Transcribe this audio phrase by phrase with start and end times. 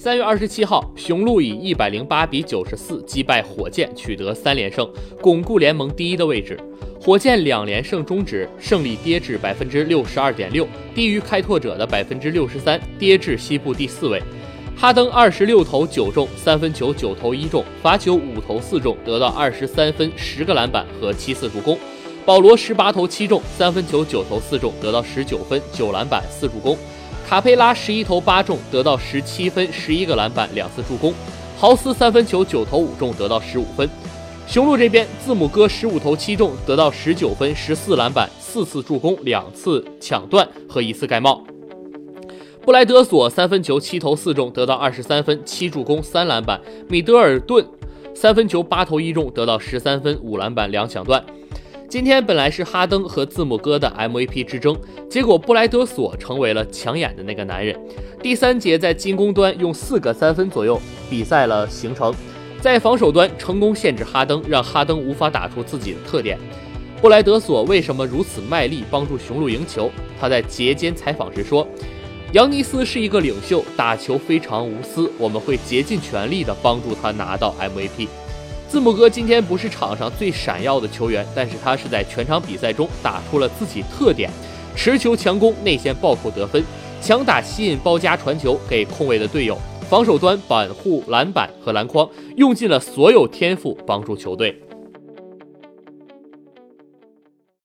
[0.00, 4.88] 三月二十七号，雄鹿以一百零八比九十四击败火箭，取得三连胜，
[5.20, 6.56] 巩固联盟第一的位置。
[7.00, 14.22] 火箭两连胜终止，胜利跌至百分之六十二点六，低于开拓者的百分之六十三，跌至西部第四位。
[14.76, 21.76] 哈登二十六投九中，三分球九投一中，罚球五投四中，得到二十三分、十个篮板和七次助攻。
[22.28, 26.76] 保罗十八投七中，三分球九投四中，得到十九分、九篮板、四助攻。
[27.26, 31.14] 卡佩拉十一投八中，得到十七分、十一个篮板、两次助攻。
[31.56, 33.88] 豪斯三分球九投五中，得到十五分。
[34.46, 41.42] 雄鹿这边，字母哥十五投七中，得到十九分、十四篮板、四次助攻、两次抢断和一次盖帽。
[42.60, 46.60] 布莱德索三分球七投四中，得到二十三分、七助攻、三篮板。
[46.90, 47.66] 米德尔顿
[48.14, 51.24] 三分球八投一中，得到十三分、五篮板、两抢断。
[51.88, 54.78] 今天本来是哈登和字母哥的 MVP 之争，
[55.08, 57.74] 结果布莱德索成为了抢眼的那个男人。
[58.22, 62.14] 第三节在进攻端用四个三分左右比赛了形成，
[62.60, 66.38] 在防守端成功限制哈登，让哈登无法打出自己的特点。
[67.00, 69.90] 布莱德索为什么如此卖力帮助雄鹿赢球？
[70.20, 71.66] 他在节间采访时说。
[72.34, 78.06] 扬尼斯是一个领袖，打球非常无私，我们会竭尽全力的帮助他拿到 MVP。
[78.68, 84.30] 字母哥今天不是场上最闪耀的球员，但是他是在全场比赛中打出了自己特点，
[84.76, 86.62] 持球强攻，内线暴扣得分，
[87.00, 89.56] 强打吸引包夹传球给空位的队友，
[89.88, 94.54] 防守端板护篮板和篮筐，用尽了所有天赋帮助球队。